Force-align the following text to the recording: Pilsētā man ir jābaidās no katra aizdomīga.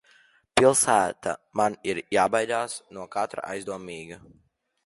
Pilsētā 0.59 1.35
man 1.61 1.77
ir 1.91 2.01
jābaidās 2.17 2.79
no 2.99 3.07
katra 3.19 3.45
aizdomīga. 3.53 4.19